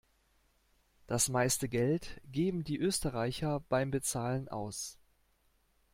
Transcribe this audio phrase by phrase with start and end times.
[1.05, 4.97] Das meiste Geld geben die Österreicher beim Bezahlen aus.